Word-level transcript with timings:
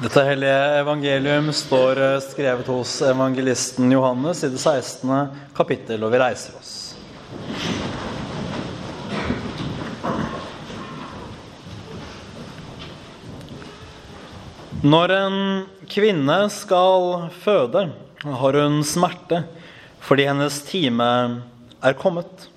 Dette 0.00 0.22
hellige 0.24 0.78
evangelium 0.80 1.52
står 1.52 1.98
eh, 2.00 2.20
skrevet 2.24 2.66
hos 2.66 3.02
evangelisten 3.02 3.92
Johannes 3.92 4.40
i 4.44 4.48
det 4.48 4.58
16. 4.58 5.10
kapittel, 5.56 6.00
og 6.04 6.14
vi 6.14 6.20
reiser 6.22 6.54
oss. 6.56 6.70
Når 14.82 15.12
en 15.14 15.36
kvinne 15.92 16.38
skal 16.50 17.28
føde, 17.42 17.82
har 18.24 18.58
hun 18.62 18.80
smerte 18.86 19.42
fordi 20.02 20.24
hennes 20.26 20.56
time 20.66 21.10
er 21.84 21.98
kommet. 22.00 22.48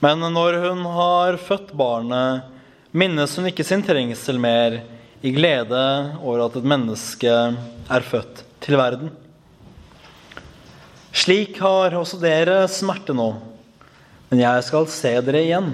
Men 0.00 0.24
når 0.32 0.56
hun 0.64 0.80
har 0.96 1.36
født 1.36 1.76
barnet, 1.76 2.48
minnes 2.90 3.36
hun 3.36 3.50
ikke 3.52 3.66
sin 3.68 3.84
trengsel 3.84 4.40
mer 4.40 4.80
i 5.20 5.30
glede 5.30 5.84
over 6.22 6.46
at 6.46 6.56
et 6.56 6.66
menneske 6.66 7.30
er 7.30 8.06
født 8.08 8.42
til 8.64 8.78
verden. 8.80 9.10
Slik 11.12 11.58
har 11.60 11.96
også 11.98 12.20
dere 12.22 12.62
smerte 12.72 13.12
nå, 13.16 13.34
men 14.30 14.40
jeg 14.40 14.64
skal 14.64 14.88
se 14.88 15.12
dere 15.26 15.42
igjen. 15.44 15.72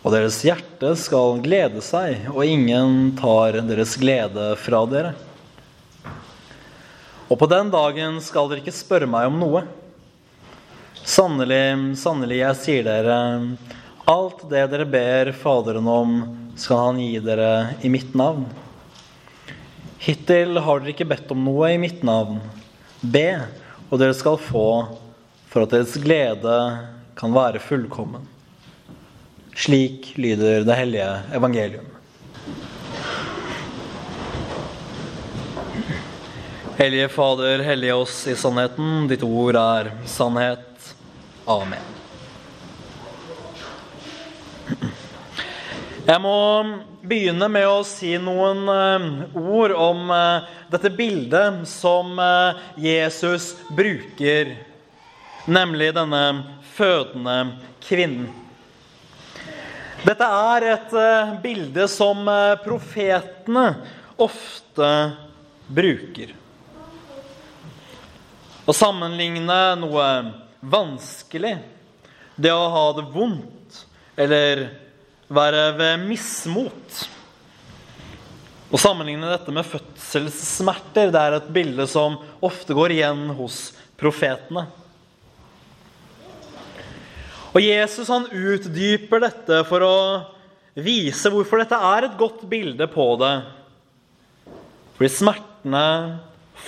Og 0.00 0.14
deres 0.14 0.38
hjerte 0.46 0.94
skal 0.96 1.42
glede 1.44 1.82
seg, 1.84 2.30
og 2.32 2.46
ingen 2.48 3.10
tar 3.18 3.58
deres 3.68 3.98
glede 4.00 4.54
fra 4.62 4.84
dere. 4.88 5.12
Og 7.28 7.36
på 7.38 7.48
den 7.50 7.68
dagen 7.70 8.16
skal 8.24 8.48
dere 8.48 8.64
ikke 8.64 8.74
spørre 8.74 9.10
meg 9.10 9.28
om 9.28 9.36
noe. 9.42 9.66
Sannelig, 11.04 11.98
sannelig, 12.00 12.40
jeg 12.40 12.60
sier 12.62 12.86
dere, 12.86 13.18
alt 14.08 14.46
det 14.48 14.64
dere 14.72 14.88
ber 14.88 15.34
Faderen 15.36 15.86
om, 15.90 16.16
skal 16.60 16.82
han 16.84 16.98
gi 17.00 17.20
dere 17.24 17.74
i 17.80 17.88
mitt 17.92 18.12
navn. 18.14 18.44
Hittil 20.00 20.60
har 20.60 20.80
dere 20.80 20.92
ikke 20.92 21.08
bedt 21.08 21.30
om 21.32 21.40
noe 21.44 21.70
i 21.72 21.78
mitt 21.80 22.02
navn. 22.04 22.40
Be, 23.00 23.28
og 23.88 24.00
dere 24.00 24.16
skal 24.16 24.36
få, 24.40 24.66
for 25.48 25.64
at 25.64 25.72
deres 25.72 25.96
glede 26.00 26.56
kan 27.16 27.32
være 27.32 27.62
fullkommen. 27.64 28.26
Slik 29.56 30.12
lyder 30.20 30.66
det 30.68 30.76
hellige 30.76 31.08
evangelium. 31.36 31.88
Hellige 36.80 37.08
Fader, 37.12 37.64
hellige 37.64 37.96
oss 37.96 38.22
i 38.28 38.36
sannheten. 38.40 39.08
Ditt 39.08 39.24
ord 39.26 39.58
er 39.60 39.92
sannhet. 40.08 40.92
Amen. 41.44 41.99
Jeg 46.10 46.18
må 46.24 46.38
begynne 47.06 47.46
med 47.46 47.68
å 47.70 47.84
si 47.86 48.16
noen 48.18 48.64
eh, 48.72 49.04
ord 49.38 49.74
om 49.78 50.08
eh, 50.10 50.48
dette 50.72 50.90
bildet 50.90 51.60
som 51.70 52.18
eh, 52.18 52.58
Jesus 52.82 53.52
bruker, 53.70 54.50
nemlig 55.46 55.92
denne 55.94 56.24
fødende 56.72 57.36
kvinnen. 57.86 58.26
Dette 60.02 60.32
er 60.50 60.68
et 60.72 60.98
bilde 61.44 61.86
som 61.92 62.26
profetene 62.64 63.64
ofte 64.18 64.90
bruker. 65.68 66.34
Å 68.64 68.74
sammenligne 68.74 69.62
noe 69.78 70.06
vanskelig, 70.58 71.58
det 72.34 72.56
å 72.56 72.70
ha 72.72 72.86
det 72.98 73.10
vondt 73.12 73.84
eller 74.16 74.70
være 75.30 75.70
ved 75.78 76.04
mismot. 76.08 77.04
Å 78.70 78.78
sammenligne 78.78 79.30
dette 79.30 79.54
med 79.54 79.66
fødselssmerter 79.66 81.10
det 81.14 81.22
er 81.22 81.38
et 81.38 81.48
bilde 81.54 81.86
som 81.90 82.18
ofte 82.42 82.74
går 82.76 82.94
igjen 82.94 83.24
hos 83.38 83.70
profetene. 83.98 84.66
Og 87.50 87.58
Jesus 87.64 88.10
han 88.10 88.28
utdyper 88.30 89.24
dette 89.24 89.62
for 89.66 89.82
å 89.82 89.96
vise 90.78 91.32
hvorfor 91.32 91.62
dette 91.62 91.78
er 91.78 92.06
et 92.06 92.18
godt 92.18 92.44
bilde 92.50 92.86
på 92.90 93.06
det. 93.18 93.34
Fordi 94.94 95.10
smertene 95.10 95.86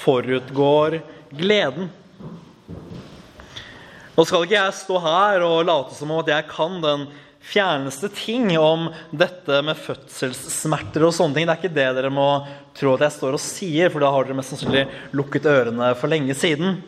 forutgår 0.02 0.98
gleden. 1.38 1.90
Nå 4.12 4.24
skal 4.28 4.44
ikke 4.44 4.58
jeg 4.58 4.74
stå 4.76 4.98
her 5.04 5.44
og 5.46 5.62
late 5.68 5.94
som 5.96 6.10
om 6.10 6.20
at 6.20 6.32
jeg 6.34 6.50
kan 6.50 6.82
den 6.82 7.06
fjerneste 7.42 8.08
ting 8.14 8.52
om 8.58 8.88
dette 9.10 9.58
med 9.66 9.78
fødselssmerter 9.82 11.04
og 11.06 11.14
sånne 11.16 11.36
ting. 11.36 11.48
Det 11.48 11.54
er 11.54 11.60
ikke 11.60 11.74
det 11.74 11.88
dere 11.98 12.12
må 12.14 12.28
tro 12.78 12.94
at 12.96 13.06
jeg 13.06 13.16
står 13.18 13.36
og 13.36 13.42
sier, 13.42 13.92
for 13.92 14.02
da 14.02 14.12
har 14.14 14.26
dere 14.26 14.38
mest 14.38 14.54
sannsynlig 14.54 14.86
lukket 15.16 15.48
ørene 15.50 15.92
for 15.98 16.12
lenge 16.12 16.36
siden. 16.38 16.80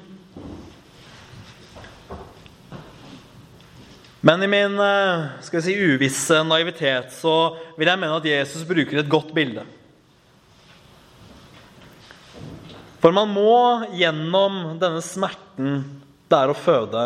Men 4.25 4.41
i 4.41 4.49
min 4.49 4.79
eh, 4.81 5.25
skal 5.45 5.61
vi 5.61 5.65
si, 5.67 5.75
uvisse 5.77 6.39
naivitet 6.49 7.11
så 7.13 7.59
vil 7.77 7.91
jeg 7.91 8.01
mene 8.01 8.17
at 8.17 8.29
Jesus 8.31 8.63
bruker 8.65 9.03
et 9.03 9.11
godt 9.13 9.35
bilde. 9.37 9.67
For 13.05 13.13
man 13.13 13.29
må 13.29 13.85
gjennom 13.93 14.79
denne 14.81 15.03
smerten 15.05 15.83
det 16.33 16.39
er 16.39 16.49
å 16.49 16.57
føde, 16.57 17.03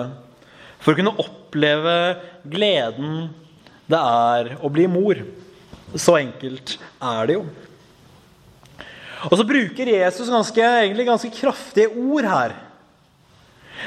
for 0.79 0.95
å 0.95 1.01
kunne 1.01 1.17
oppleve 1.49 1.99
gleden 2.45 3.31
det 3.89 3.99
er 3.99 4.53
å 4.61 4.69
bli 4.69 4.85
mor. 4.91 5.23
Så 5.97 6.19
enkelt 6.21 6.77
er 7.01 7.29
det 7.29 7.39
jo. 7.39 7.47
Og 9.27 9.35
så 9.41 9.47
bruker 9.49 9.91
Jesus 9.91 10.31
ganske, 10.31 10.63
egentlig 10.63 11.09
ganske 11.09 11.31
kraftige 11.35 11.91
ord 11.97 12.29
her. 12.29 12.55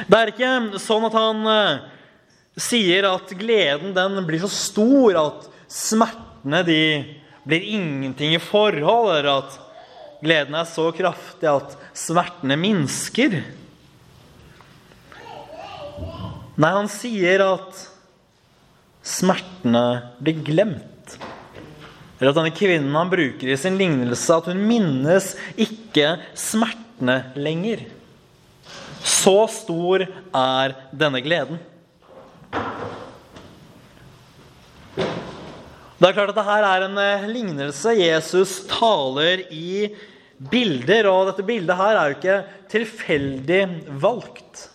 Det 0.10 0.18
er 0.18 0.32
ikke 0.32 0.82
sånn 0.82 1.06
at 1.08 1.16
han 1.16 1.46
uh, 1.46 1.84
sier 2.58 3.08
at 3.12 3.32
gleden 3.38 3.94
den 3.96 4.20
blir 4.28 4.42
så 4.44 4.50
stor 4.52 5.20
at 5.22 5.48
smertene 5.72 6.64
de 6.68 6.82
blir 7.48 7.70
ingenting 7.78 8.36
i 8.36 8.42
forhold, 8.42 9.14
eller 9.14 9.30
at 9.38 9.58
gleden 10.24 10.58
er 10.58 10.68
så 10.70 10.90
kraftig 10.96 11.50
at 11.52 11.78
smertene 11.98 12.58
minsker. 12.60 13.40
Nei, 16.60 16.72
han 16.76 16.90
sier 16.92 17.44
at 17.46 17.86
smertene 19.08 19.86
blir 20.20 20.42
glemt. 20.46 21.16
Eller 22.20 22.34
at 22.34 22.38
denne 22.38 22.54
kvinnen 22.54 22.94
han 22.96 23.10
bruker 23.10 23.50
i 23.50 23.58
sin 23.58 23.80
lignelse, 23.80 24.36
at 24.36 24.52
hun 24.52 24.60
minnes 24.68 25.32
ikke 25.56 26.18
smertene 26.38 27.22
lenger. 27.40 27.86
Så 29.02 29.48
stor 29.50 30.04
er 30.06 30.76
denne 30.94 31.24
gleden. 31.26 31.58
Det 36.02 36.10
er 36.10 36.16
klart 36.18 36.32
at 36.34 36.38
dette 36.38 36.60
er 36.66 36.84
en 36.88 36.98
eh, 36.98 37.26
lignelse. 37.30 37.92
Jesus 37.94 38.56
taler 38.70 39.44
i 39.54 39.92
bilder, 40.50 41.10
og 41.12 41.28
dette 41.30 41.46
bildet 41.46 41.78
her 41.78 41.94
er 41.94 42.10
jo 42.10 42.18
ikke 42.18 42.38
tilfeldig 42.74 43.62
valgt. 44.02 44.71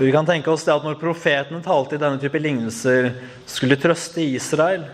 Vi 0.00 0.12
kan 0.12 0.24
tenke 0.24 0.48
oss 0.48 0.64
det 0.64 0.72
at 0.72 0.84
Når 0.86 0.96
profetene 1.00 1.60
talte 1.64 1.98
i 1.98 2.00
denne 2.00 2.20
type 2.20 2.40
lignelser, 2.40 3.12
skulle 3.44 3.76
de 3.76 3.82
trøste 3.82 4.24
Israel. 4.24 4.86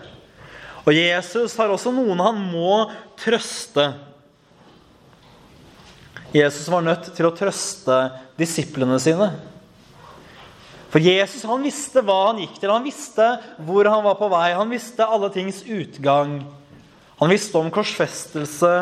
Og 0.83 0.91
Jesus 0.95 1.55
har 1.59 1.71
også 1.71 1.93
noen 1.95 2.19
han 2.23 2.41
må 2.51 2.89
trøste. 3.19 3.85
Jesus 6.35 6.67
var 6.71 6.83
nødt 6.83 7.07
til 7.15 7.27
å 7.27 7.31
trøste 7.35 7.99
disiplene 8.39 8.99
sine. 8.99 9.29
For 10.91 11.03
Jesus 11.03 11.43
han 11.47 11.63
visste 11.63 12.03
hva 12.03 12.17
han 12.29 12.43
gikk 12.43 12.59
til. 12.59 12.71
Han 12.71 12.87
visste 12.87 13.29
hvor 13.63 13.87
han 13.87 14.03
var 14.03 14.19
på 14.19 14.27
vei. 14.31 14.49
Han 14.55 14.71
visste 14.71 15.07
alle 15.07 15.31
tings 15.31 15.63
utgang. 15.63 16.41
Han 17.17 17.31
visste 17.31 17.57
om 17.59 17.71
korsfestelse, 17.73 18.73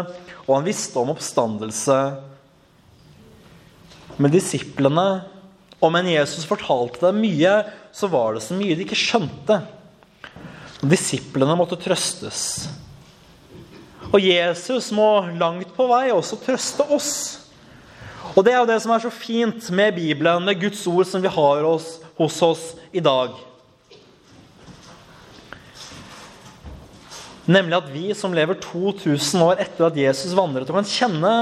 og 0.45 0.51
han 0.57 0.65
visste 0.65 0.99
om 0.99 1.13
oppstandelse. 1.13 1.99
Men 4.17 4.33
disiplene, 4.33 5.07
om 5.85 5.95
enn 5.97 6.11
Jesus 6.11 6.47
fortalte 6.49 7.05
dem 7.07 7.21
mye, 7.23 7.59
så 7.95 8.09
var 8.11 8.35
det 8.35 8.43
så 8.45 8.57
mye 8.57 8.75
de 8.75 8.85
ikke 8.85 8.97
skjønte. 8.99 9.61
Disiplene 10.85 11.55
måtte 11.57 11.79
trøstes. 11.79 12.67
Og 14.11 14.21
Jesus 14.21 14.91
må 14.95 15.25
langt 15.39 15.71
på 15.75 15.87
vei 15.89 16.09
også 16.13 16.37
trøste 16.43 16.85
oss. 16.93 17.13
Og 18.35 18.43
det 18.45 18.53
er 18.53 18.61
jo 18.61 18.69
det 18.69 18.77
som 18.83 18.93
er 18.93 19.03
så 19.03 19.11
fint 19.13 19.69
med 19.75 19.95
Bibelen, 19.95 20.45
med 20.45 20.59
Guds 20.59 20.81
ord 20.91 21.07
som 21.07 21.23
vi 21.23 21.31
har 21.31 21.65
hos, 21.65 21.97
hos 22.19 22.39
oss 22.45 22.63
i 22.91 23.03
dag. 23.03 23.35
Nemlig 27.45 27.77
at 27.77 27.89
vi 27.93 28.07
som 28.17 28.33
lever 28.33 28.57
2000 28.57 29.43
år 29.45 29.61
etter 29.61 29.85
at 29.87 29.97
Jesus 29.99 30.33
vandret, 30.37 30.69
og 30.69 30.79
kan 30.79 30.89
kjenne 30.89 31.33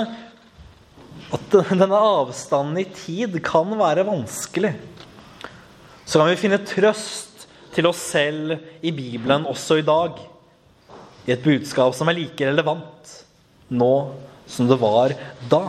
at 1.33 1.55
denne 1.71 1.97
avstanden 1.97 2.81
i 2.81 2.87
tid 2.93 3.39
kan 3.45 3.71
være 3.79 4.05
vanskelig. 4.05 4.73
Så 6.05 6.19
kan 6.19 6.29
vi 6.29 6.39
finne 6.39 6.61
trøst 6.67 7.47
til 7.73 7.87
oss 7.89 8.01
selv 8.13 8.57
i 8.85 8.91
Bibelen 8.93 9.47
også 9.49 9.79
i 9.81 9.87
dag. 9.87 10.19
i 11.25 11.31
et 11.31 11.43
budskap 11.43 11.95
som 11.95 12.09
er 12.11 12.17
like 12.17 12.43
relevant 12.43 13.11
nå 13.71 14.11
som 14.45 14.67
det 14.67 14.75
var 14.75 15.13
da. 15.47 15.61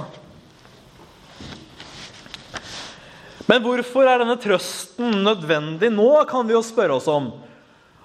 Men 3.47 3.63
hvorfor 3.63 4.09
er 4.09 4.19
denne 4.19 4.35
trøsten 4.41 5.23
nødvendig 5.23 5.93
nå, 5.95 6.11
kan 6.27 6.43
vi 6.49 6.57
jo 6.57 6.63
spørre 6.65 6.97
oss 6.99 7.07
om. 7.07 7.31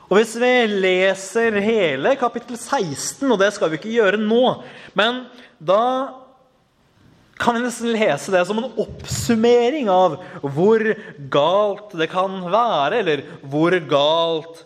Og 0.10 0.18
Hvis 0.18 0.36
vi 0.42 0.52
leser 0.86 1.58
hele 1.64 2.16
kapittel 2.22 2.58
16, 2.58 3.26
og 3.32 3.40
det 3.42 3.52
skal 3.56 3.72
vi 3.72 3.80
ikke 3.80 3.96
gjøre 3.98 4.22
nå, 4.22 4.60
men 4.94 5.24
da 5.58 5.82
kan 7.39 7.56
vi 7.56 7.63
nesten 7.63 7.94
lese 7.95 8.33
det 8.33 8.41
som 8.45 8.57
en 8.59 8.71
oppsummering 8.83 9.88
av 9.91 10.18
hvor 10.44 10.83
galt 11.31 11.94
det 11.95 12.09
kan 12.12 12.41
være, 12.51 13.00
eller 13.00 13.24
hvor 13.47 13.75
galt 13.88 14.65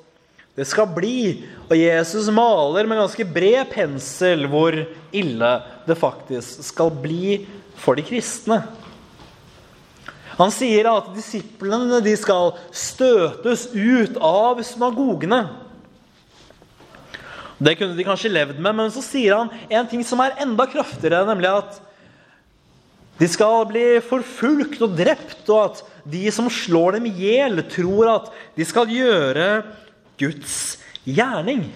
det 0.57 0.65
skal 0.69 0.89
bli. 0.95 1.43
Og 1.67 1.75
Jesus 1.77 2.31
maler 2.33 2.89
med 2.89 3.01
ganske 3.03 3.27
bred 3.29 3.69
pensel 3.73 4.47
hvor 4.49 4.77
ille 5.13 5.51
det 5.85 5.99
faktisk 6.01 6.65
skal 6.65 6.89
bli 7.03 7.43
for 7.77 7.97
de 7.97 8.05
kristne. 8.09 8.63
Han 10.33 10.49
sier 10.53 10.89
at 10.89 11.13
disiplene 11.13 12.01
de 12.01 12.15
skal 12.17 12.55
støtes 12.73 13.67
ut 13.69 14.17
av 14.17 14.63
synagogene. 14.65 15.43
Det 17.63 17.77
kunne 17.77 17.93
de 17.95 18.05
kanskje 18.05 18.33
levd 18.33 18.57
med, 18.57 18.73
men 18.81 18.89
så 18.91 19.05
sier 19.05 19.37
han 19.37 19.53
en 19.69 19.89
ting 19.89 20.01
som 20.05 20.21
er 20.25 20.39
enda 20.41 20.65
kraftigere, 20.67 21.21
nemlig 21.29 21.53
at 21.53 21.83
de 23.23 23.27
skal 23.31 23.63
bli 23.69 23.85
forfulgt 24.03 24.81
og 24.83 24.97
drept, 24.97 25.45
og 25.47 25.59
at 25.69 25.81
de 26.11 26.25
som 26.35 26.49
slår 26.51 26.97
dem 26.97 27.05
i 27.07 27.13
hjel, 27.15 27.61
tror 27.71 28.09
at 28.11 28.25
de 28.57 28.65
skal 28.67 28.89
gjøre 28.91 29.45
Guds 30.19 30.57
gjerning. 31.07 31.69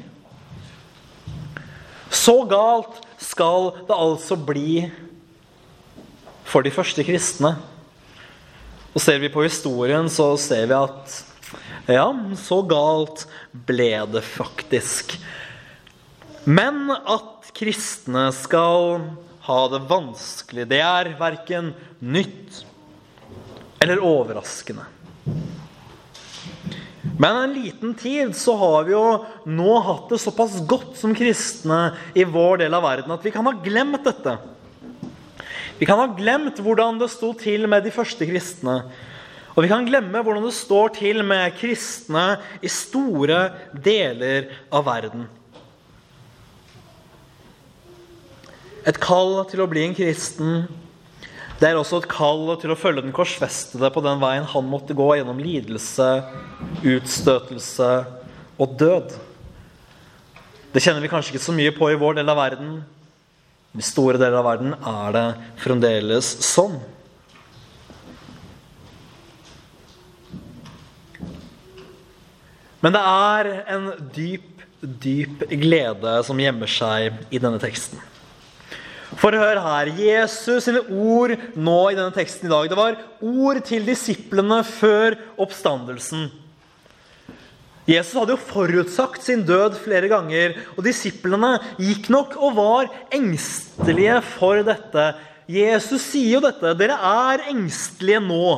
Så 2.11 2.35
galt 2.51 2.99
skal 3.23 3.69
det 3.87 3.95
altså 3.95 4.35
bli 4.35 4.89
for 6.47 6.67
de 6.67 6.73
første 6.75 7.05
kristne. 7.07 7.53
Og 8.91 8.99
ser 9.03 9.21
vi 9.23 9.31
på 9.31 9.45
historien, 9.45 10.09
så 10.11 10.33
ser 10.41 10.67
vi 10.67 10.75
at 10.75 11.15
ja, 11.87 12.09
så 12.43 12.59
galt 12.67 13.23
ble 13.69 13.93
det 14.11 14.25
faktisk. 14.33 15.15
Men 16.43 16.89
at 16.91 17.53
kristne 17.55 18.27
skal 18.35 18.99
ha 19.47 19.61
det 19.71 19.85
vanskelig, 19.87 20.67
det 20.67 20.81
er 20.83 21.13
verken 21.19 21.71
nytt 22.03 22.63
eller 23.83 24.03
overraskende. 24.03 24.85
Men 27.17 27.37
en 27.37 27.53
liten 27.53 27.93
tid 27.97 28.35
så 28.35 28.53
har 28.59 28.83
vi 28.85 28.93
jo 28.93 29.05
nå 29.49 29.77
hatt 29.85 30.11
det 30.11 30.19
såpass 30.21 30.59
godt 30.69 30.99
som 30.99 31.15
kristne 31.17 31.95
i 32.13 32.27
vår 32.27 32.61
del 32.61 32.75
av 32.77 32.85
verden 32.85 33.15
at 33.15 33.25
vi 33.25 33.33
kan 33.33 33.47
ha 33.47 33.55
glemt 33.63 34.03
dette. 34.05 34.35
Vi 35.79 35.85
kan 35.85 36.01
ha 36.01 36.11
glemt 36.17 36.59
hvordan 36.61 36.99
det 37.01 37.09
sto 37.13 37.31
til 37.37 37.65
med 37.69 37.85
de 37.85 37.93
første 37.93 38.27
kristne. 38.29 38.81
Og 39.55 39.65
vi 39.65 39.71
kan 39.71 39.87
glemme 39.87 40.21
hvordan 40.21 40.45
det 40.45 40.53
står 40.53 40.93
til 40.99 41.23
med 41.25 41.55
kristne 41.57 42.27
i 42.61 42.69
store 42.69 43.47
deler 43.73 44.51
av 44.69 44.85
verden. 44.85 45.25
Et 48.87 48.97
kall 49.03 49.41
til 49.51 49.59
å 49.59 49.67
bli 49.67 49.83
en 49.83 49.95
kristen, 49.95 50.61
det 51.59 51.67
er 51.67 51.75
også 51.75 51.99
et 51.99 52.11
kall 52.11 52.53
til 52.61 52.71
å 52.71 52.77
følge 52.79 53.03
den 53.03 53.15
korsfestede 53.15 53.89
på 53.91 54.03
den 54.05 54.21
veien 54.21 54.45
han 54.47 54.69
måtte 54.69 54.95
gå 54.95 55.09
gjennom 55.17 55.41
lidelse, 55.41 56.07
utstøtelse 56.85 57.89
og 58.61 58.77
død. 58.79 59.15
Det 60.71 60.83
kjenner 60.85 61.03
vi 61.03 61.11
kanskje 61.11 61.33
ikke 61.33 61.43
så 61.49 61.55
mye 61.57 61.73
på 61.75 61.89
i 61.91 61.99
vår 61.99 62.19
del 62.19 62.31
av 62.31 62.39
verden. 62.39 62.77
I 63.75 63.83
store 63.83 64.21
deler 64.21 64.39
av 64.39 64.47
verden 64.47 64.77
er 64.77 65.17
det 65.17 65.27
fremdeles 65.59 66.29
sånn. 66.47 66.79
Men 72.85 72.93
det 72.93 73.01
er 73.01 73.55
en 73.73 73.89
dyp, 74.15 74.61
dyp 74.79 75.49
glede 75.59 76.21
som 76.23 76.39
gjemmer 76.39 76.71
seg 76.71 77.17
i 77.33 77.41
denne 77.41 77.59
teksten. 77.59 77.99
For 79.17 79.33
hør 79.33 79.59
her. 79.63 79.91
Jesus 79.97 80.67
sine 80.67 80.83
ord 80.93 81.33
nå 81.57 81.77
i 81.89 81.97
denne 81.97 82.13
teksten 82.15 82.49
i 82.49 82.53
dag, 82.53 82.67
det 82.69 82.77
var 82.77 82.99
ord 83.25 83.61
til 83.65 83.87
disiplene 83.87 84.61
før 84.67 85.17
oppstandelsen. 85.41 86.27
Jesus 87.87 88.17
hadde 88.19 88.35
jo 88.35 88.45
forutsagt 88.49 89.23
sin 89.23 89.45
død 89.47 89.77
flere 89.79 90.09
ganger, 90.11 90.57
og 90.75 90.83
disiplene 90.83 91.53
gikk 91.79 92.09
nok 92.11 92.35
og 92.35 92.57
var 92.57 92.89
engstelige 93.15 94.19
for 94.35 94.59
dette. 94.67 95.05
Jesus 95.47 96.03
sier 96.03 96.35
jo 96.35 96.43
dette. 96.43 96.73
Dere 96.75 96.97
er 96.99 97.45
engstelige 97.53 98.19
nå. 98.25 98.49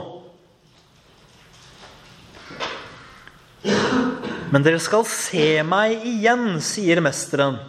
Men 4.49 4.65
dere 4.65 4.81
skal 4.81 5.05
se 5.05 5.61
meg 5.61 6.01
igjen, 6.09 6.57
sier 6.65 6.97
mesteren. 7.05 7.59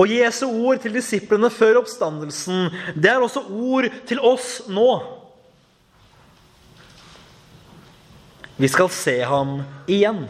Og 0.00 0.08
Jesu 0.08 0.46
ord 0.48 0.80
til 0.82 0.94
disiplene 0.96 1.50
før 1.52 1.82
oppstandelsen, 1.82 2.70
det 2.96 3.10
er 3.12 3.22
også 3.22 3.44
ord 3.48 3.88
til 4.08 4.22
oss 4.24 4.62
nå. 4.72 4.88
Vi 8.56 8.70
skal 8.70 8.90
se 8.94 9.16
ham 9.26 9.60
igjen. 9.90 10.24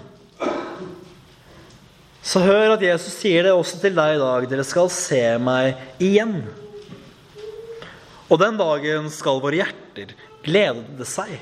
Så 2.22 2.40
hør 2.42 2.76
at 2.76 2.82
Jesus 2.86 3.16
sier 3.18 3.44
det 3.44 3.54
også 3.54 3.80
til 3.82 3.96
deg 3.98 4.16
i 4.16 4.20
dag. 4.22 4.48
Dere 4.50 4.66
skal 4.66 4.90
se 4.94 5.22
meg 5.42 5.74
igjen. 6.02 6.38
Og 8.30 8.38
den 8.40 8.56
dagen 8.56 9.10
skal 9.12 9.42
våre 9.42 9.58
hjerter 9.58 10.14
glede 10.46 11.06
seg. 11.08 11.34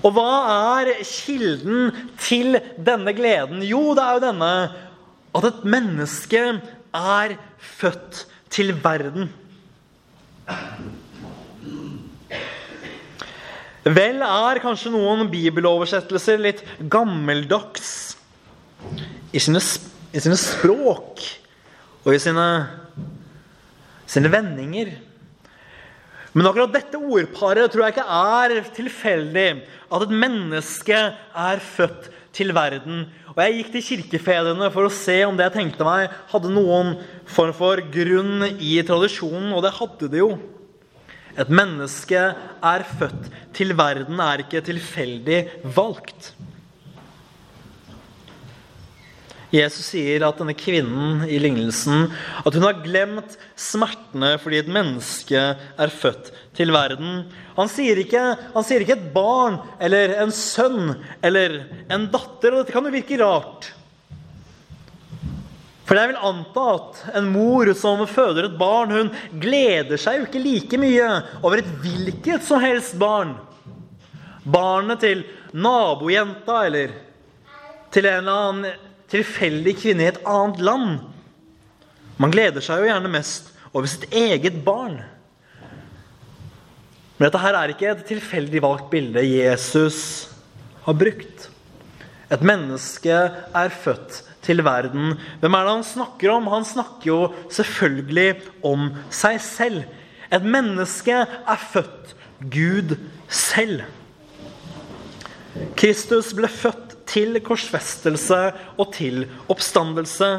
Og 0.00 0.14
hva 0.16 0.30
er 0.78 0.94
kilden 1.04 1.92
til 2.20 2.56
denne 2.80 3.12
gleden? 3.16 3.60
Jo, 3.66 3.92
det 3.96 4.04
er 4.06 4.16
jo 4.16 4.24
denne 4.24 4.52
at 5.32 5.48
et 5.48 5.62
menneske 5.68 6.40
er 6.92 7.36
født 7.58 8.26
til 8.52 8.72
verden. 8.84 9.30
Vel 13.82 14.20
er 14.22 14.60
kanskje 14.62 14.92
noen 14.94 15.26
bibeloversettelser 15.32 16.38
litt 16.38 16.60
gammeldags 16.92 17.88
i 19.34 19.40
sine, 19.42 19.58
i 20.12 20.22
sine 20.22 20.38
språk 20.38 21.24
og 22.04 22.12
i 22.14 22.20
sine, 22.22 22.46
sine 24.06 24.30
vendinger. 24.30 24.92
Men 26.32 26.48
akkurat 26.48 26.72
dette 26.72 26.96
ordparet 26.96 27.72
tror 27.72 27.84
jeg 27.84 27.94
ikke 27.94 28.18
er 28.18 28.54
tilfeldig. 28.76 29.48
At 29.92 30.06
et 30.06 30.14
menneske 30.22 30.96
er 30.96 31.64
født 31.76 32.08
til 32.32 32.54
verden. 32.56 33.04
Og 33.32 33.40
Jeg 33.42 33.58
gikk 33.58 33.72
til 33.72 33.84
kirkefedrene 33.88 34.70
for 34.72 34.88
å 34.88 34.92
se 34.92 35.18
om 35.24 35.36
det 35.36 35.46
jeg 35.48 35.56
tenkte 35.58 35.86
meg, 35.88 36.12
hadde 36.32 36.52
noen 36.52 36.94
form 37.28 37.52
for 37.56 37.80
grunn 37.92 38.44
i 38.60 38.74
tradisjonen, 38.84 39.52
og 39.56 39.64
det 39.64 39.76
hadde 39.78 40.08
det 40.12 40.20
jo. 40.20 40.34
Et 41.32 41.48
menneske 41.48 42.20
er 42.20 42.84
født 42.98 43.30
til 43.56 43.72
verden, 43.76 44.20
er 44.20 44.44
ikke 44.44 44.60
tilfeldig 44.64 45.38
valgt. 45.76 46.34
Jesus 49.52 49.90
sier 49.92 50.22
at 50.24 50.38
denne 50.40 50.54
kvinnen 50.56 51.26
i 51.28 51.36
lignelsen 51.42 52.06
at 52.40 52.54
hun 52.56 52.64
har 52.64 52.80
glemt 52.80 53.34
smertene 53.58 54.30
fordi 54.40 54.62
et 54.62 54.70
menneske 54.72 55.42
er 55.52 55.92
født 55.92 56.30
til 56.56 56.72
verden. 56.72 57.26
Han 57.58 57.68
sier, 57.68 58.00
ikke, 58.00 58.22
han 58.54 58.64
sier 58.64 58.80
ikke 58.80 58.96
et 58.96 59.10
barn 59.12 59.58
eller 59.76 60.16
en 60.22 60.32
sønn 60.32 60.94
eller 61.20 61.58
en 61.92 62.06
datter. 62.12 62.54
og 62.54 62.62
Dette 62.62 62.72
kan 62.72 62.88
jo 62.88 62.94
virke 62.94 63.20
rart. 63.20 63.68
For 65.84 65.98
jeg 66.00 66.12
vil 66.12 66.22
anta 66.24 66.64
at 66.72 67.00
en 67.18 67.26
mor 67.34 67.68
som 67.76 68.00
føder 68.08 68.46
et 68.48 68.56
barn, 68.56 68.94
hun 68.94 69.10
gleder 69.42 70.00
seg 70.00 70.20
jo 70.22 70.28
ikke 70.30 70.40
like 70.40 70.78
mye 70.80 71.08
over 71.42 71.60
et 71.60 71.68
hvilket 71.82 72.46
som 72.46 72.62
helst 72.64 72.96
barn. 73.00 73.34
Barnet 74.48 75.02
til 75.04 75.26
nabojenta 75.52 76.62
eller 76.70 76.96
til 77.92 78.08
en 78.08 78.22
eller 78.22 78.40
annen 78.46 78.88
tilfeldig 79.12 79.76
kvinne 79.78 80.06
i 80.06 80.10
et 80.10 80.20
annet 80.28 80.60
land. 80.64 81.00
Man 82.20 82.32
gleder 82.32 82.64
seg 82.64 82.82
jo 82.82 82.90
gjerne 82.90 83.12
mest 83.12 83.52
over 83.72 83.88
sitt 83.90 84.08
eget 84.12 84.58
barn. 84.64 85.00
Men 87.16 87.28
dette 87.28 87.40
her 87.42 87.56
er 87.56 87.72
ikke 87.72 87.90
et 87.92 88.04
tilfeldig 88.08 88.62
valgt 88.64 88.90
bilde 88.92 89.22
Jesus 89.22 90.28
har 90.86 90.96
brukt. 90.98 91.48
Et 92.32 92.44
menneske 92.44 93.12
er 93.12 93.74
født 93.84 94.22
til 94.42 94.64
verden. 94.64 95.14
Hvem 95.40 95.54
er 95.54 95.66
det 95.66 95.74
han 95.76 95.84
snakker 95.86 96.32
om? 96.34 96.48
Han 96.50 96.64
snakker 96.66 97.06
jo 97.06 97.18
selvfølgelig 97.52 98.40
om 98.66 98.88
seg 99.12 99.38
selv. 99.44 99.84
Et 100.32 100.44
menneske 100.44 101.14
er 101.14 101.66
født 101.72 102.14
Gud 102.50 102.96
selv. 103.28 103.84
Kristus 105.76 106.32
ble 106.34 106.48
født 106.48 106.91
til 107.12 107.36
korsfestelse 107.44 108.40
og 108.80 108.90
til 108.96 109.26
oppstandelse. 109.52 110.32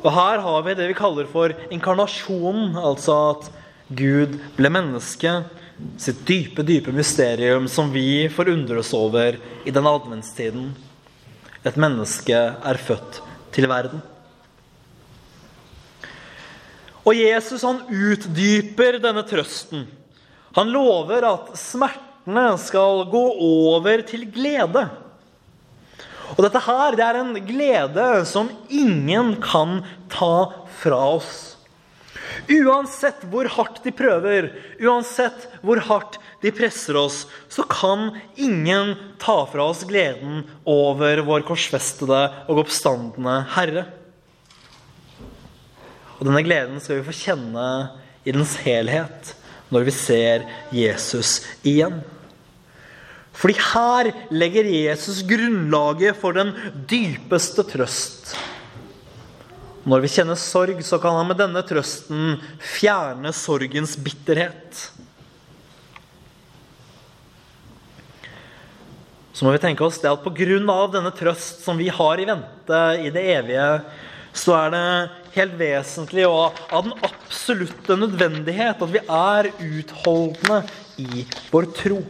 Og 0.00 0.12
her 0.16 0.42
har 0.42 0.60
vi 0.66 0.76
det 0.76 0.90
vi 0.90 0.98
kaller 0.98 1.28
for 1.30 1.54
inkarnasjonen, 1.70 2.76
altså 2.76 3.16
at 3.30 3.50
Gud 3.90 4.38
ble 4.56 4.70
menneske. 4.72 5.40
Sitt 6.00 6.22
dype, 6.28 6.64
dype 6.66 6.92
mysterium 6.92 7.66
som 7.70 7.92
vi 7.92 8.28
forundres 8.32 8.92
over 8.96 9.38
i 9.64 9.72
den 9.72 9.86
adventstiden. 9.88 10.70
Et 11.64 11.76
menneske 11.76 12.36
er 12.36 12.80
født 12.80 13.20
til 13.52 13.68
verden. 13.68 14.00
Og 17.04 17.16
Jesus 17.16 17.64
han 17.64 17.80
utdyper 17.88 19.00
denne 19.00 19.24
trøsten. 19.28 19.86
Han 20.56 20.72
lover 20.72 21.24
at 21.28 21.52
smertene 21.58 22.46
skal 22.60 23.06
gå 23.12 23.24
over 23.46 24.04
til 24.08 24.26
glede. 24.32 24.88
Og 26.36 26.42
dette 26.46 26.62
her, 26.64 26.96
det 26.96 27.06
er 27.06 27.20
en 27.20 27.32
glede 27.46 28.08
som 28.28 28.50
ingen 28.68 29.36
kan 29.42 29.80
ta 30.12 30.50
fra 30.80 31.00
oss. 31.16 31.50
Uansett 32.50 33.22
hvor 33.30 33.48
hardt 33.52 33.80
de 33.84 33.92
prøver, 33.94 34.50
uansett 34.82 35.46
hvor 35.62 35.80
hardt 35.86 36.18
de 36.42 36.52
presser 36.54 36.96
oss, 36.98 37.24
så 37.52 37.64
kan 37.68 38.10
ingen 38.40 38.94
ta 39.20 39.42
fra 39.50 39.66
oss 39.70 39.82
gleden 39.88 40.44
over 40.68 41.22
vår 41.26 41.44
korsfestede 41.48 42.22
og 42.48 42.62
oppstandende 42.64 43.40
Herre. 43.56 43.84
Og 46.18 46.26
denne 46.28 46.44
gleden 46.44 46.80
skal 46.82 47.00
vi 47.00 47.08
få 47.08 47.16
kjenne 47.16 47.66
i 48.24 48.34
dens 48.34 48.56
helhet 48.64 49.34
når 49.70 49.86
vi 49.86 49.94
ser 49.94 50.48
Jesus 50.74 51.38
igjen. 51.66 52.00
Fordi 53.40 53.56
her 53.56 54.10
legger 54.34 54.68
Jesus 54.68 55.22
grunnlaget 55.24 56.18
for 56.20 56.36
den 56.36 56.52
dypeste 56.90 57.64
trøst. 57.64 58.34
Når 59.88 60.02
vi 60.04 60.10
kjenner 60.12 60.36
sorg, 60.36 60.82
så 60.84 60.98
kan 61.00 61.16
han 61.16 61.30
med 61.30 61.40
denne 61.40 61.62
trøsten 61.64 62.36
fjerne 62.60 63.32
sorgens 63.32 63.96
bitterhet. 63.96 64.90
Så 69.32 69.46
må 69.46 69.54
vi 69.54 69.62
tenke 69.62 69.86
oss 69.86 70.02
det 70.02 70.10
at 70.10 70.20
pga. 70.20 70.60
denne 70.92 71.14
trøst 71.16 71.64
som 71.64 71.80
vi 71.80 71.88
har 71.88 72.20
i 72.20 72.28
vente 72.28 72.82
i 73.00 73.08
det 73.08 73.24
evige, 73.38 73.80
så 74.36 74.52
er 74.58 74.70
det 74.74 74.84
helt 75.32 75.56
vesentlig 75.56 76.26
og 76.28 76.60
av 76.68 76.84
den 76.84 76.92
absolutte 77.00 77.96
nødvendighet 77.96 78.82
at 78.84 78.92
vi 78.92 79.00
er 79.00 79.48
utholdende 79.64 80.64
i 81.00 81.24
vår 81.50 81.72
tro. 81.72 82.02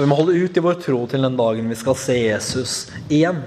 Og 0.00 0.06
vi 0.06 0.08
må 0.08 0.16
holde 0.16 0.32
ut 0.40 0.56
i 0.56 0.60
vår 0.64 0.76
tro 0.80 0.98
til 1.12 1.20
den 1.20 1.34
dagen 1.36 1.66
vi 1.68 1.76
skal 1.76 1.96
se 2.00 2.14
Jesus 2.16 2.70
igjen. 3.12 3.42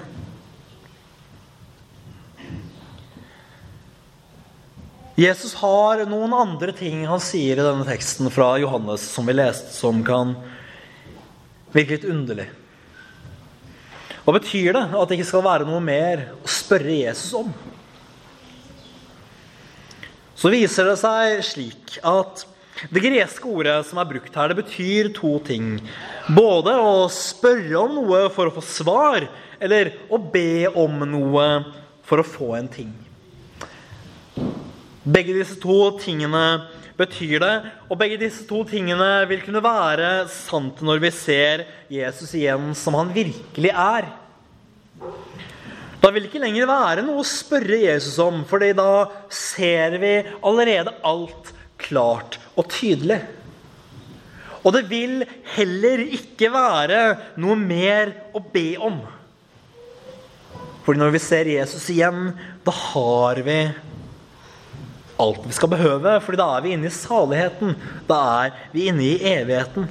Jesus 5.18 5.56
har 5.58 6.04
noen 6.06 6.38
andre 6.38 6.78
ting 6.78 7.08
han 7.10 7.24
sier 7.26 7.58
i 7.58 7.66
denne 7.66 7.88
teksten 7.90 8.30
fra 8.30 8.52
Johannes 8.62 9.02
som 9.16 9.26
vi 9.26 9.34
leste, 9.34 9.74
som 9.74 10.06
kan 10.06 10.36
virke 11.74 11.98
litt 11.98 12.06
underlig. 12.14 12.46
Hva 14.22 14.38
betyr 14.38 14.78
det 14.78 14.88
at 14.94 15.10
det 15.10 15.18
ikke 15.18 15.32
skal 15.34 15.48
være 15.50 15.66
noe 15.74 15.82
mer 15.82 16.28
å 16.38 16.54
spørre 16.54 17.02
Jesus 17.02 17.34
om? 17.42 17.50
Så 20.38 20.54
viser 20.54 20.94
det 20.94 21.00
seg 21.02 21.42
slik 21.50 21.98
at 22.06 22.46
det 22.92 23.04
greske 23.06 23.48
ordet 23.48 23.78
som 23.88 24.02
er 24.02 24.10
brukt 24.10 24.36
her, 24.36 24.52
det 24.52 24.60
betyr 24.60 25.12
to 25.16 25.38
ting. 25.46 25.78
Både 26.36 26.74
å 26.76 27.08
spørre 27.12 27.80
om 27.80 27.96
noe 28.02 28.26
for 28.34 28.50
å 28.50 28.56
få 28.58 28.64
svar, 28.66 29.28
eller 29.64 29.94
å 30.12 30.20
be 30.20 30.68
om 30.68 31.06
noe 31.08 31.48
for 32.04 32.20
å 32.20 32.28
få 32.28 32.54
en 32.60 32.68
ting. 32.72 32.92
Begge 35.04 35.36
disse 35.36 35.56
to 35.60 35.78
tingene 36.00 36.44
betyr 37.00 37.40
det. 37.44 37.54
Og 37.90 38.00
begge 38.00 38.20
disse 38.22 38.46
to 38.48 38.64
tingene 38.68 39.26
vil 39.30 39.44
kunne 39.46 39.64
være 39.64 40.12
sant 40.32 40.84
når 40.86 41.02
vi 41.04 41.14
ser 41.16 41.66
Jesus 41.92 42.36
igjen 42.38 42.72
som 42.78 42.98
han 43.00 43.12
virkelig 43.16 43.72
er. 43.72 44.12
Da 46.04 46.12
vil 46.12 46.26
det 46.26 46.34
ikke 46.34 46.44
lenger 46.44 46.68
være 46.68 47.04
noe 47.06 47.22
å 47.22 47.28
spørre 47.28 47.80
Jesus 47.80 48.18
om, 48.20 48.42
fordi 48.48 48.74
da 48.76 49.06
ser 49.32 49.96
vi 50.02 50.18
allerede 50.44 50.92
alt 51.08 51.54
klart 51.84 52.40
og 52.56 52.70
tydelig. 52.74 53.22
Og 54.64 54.72
det 54.76 54.86
vil 54.88 55.24
heller 55.58 56.06
ikke 56.06 56.52
være 56.54 57.00
noe 57.44 57.58
mer 57.60 58.14
å 58.36 58.42
be 58.54 58.70
om. 58.80 59.02
Fordi 60.84 61.00
når 61.00 61.16
vi 61.16 61.24
ser 61.24 61.50
Jesus 61.52 61.88
igjen, 61.92 62.32
da 62.64 62.76
har 62.76 63.40
vi 63.44 63.58
alt 65.24 65.44
vi 65.46 65.56
skal 65.56 65.72
behøve, 65.72 66.16
fordi 66.24 66.40
da 66.40 66.48
er 66.56 66.64
vi 66.64 66.74
inne 66.76 66.90
i 66.90 66.96
saligheten. 66.96 67.76
Da 68.08 68.20
er 68.44 68.56
vi 68.74 68.88
inne 68.92 69.06
i 69.06 69.20
evigheten. 69.34 69.88